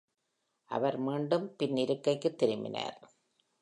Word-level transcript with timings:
அவர் 0.71 0.97
மீண்டும் 0.97 1.55
பின் 1.55 1.77
இருக்கைக்கு 1.77 2.35
திரும்பினார். 2.35 2.99